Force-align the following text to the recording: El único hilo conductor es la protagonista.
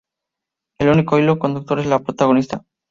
El 0.79 0.89
único 0.89 1.19
hilo 1.19 1.37
conductor 1.37 1.79
es 1.79 1.85
la 1.85 1.99
protagonista. 1.99 2.65